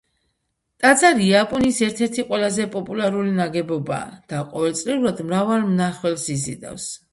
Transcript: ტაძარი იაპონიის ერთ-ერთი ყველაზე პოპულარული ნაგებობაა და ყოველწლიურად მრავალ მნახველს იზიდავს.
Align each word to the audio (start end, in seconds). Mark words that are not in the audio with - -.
ტაძარი 0.85 1.27
იაპონიის 1.33 1.81
ერთ-ერთი 1.87 2.25
ყველაზე 2.31 2.65
პოპულარული 2.77 3.35
ნაგებობაა 3.41 4.09
და 4.35 4.41
ყოველწლიურად 4.57 5.25
მრავალ 5.31 5.71
მნახველს 5.71 6.29
იზიდავს. 6.41 6.93